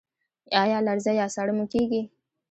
ایا 0.63 0.77
لرزه 0.87 1.11
یا 1.19 1.27
ساړه 1.35 1.53
مو 1.57 1.65
کیږي؟ 1.73 2.01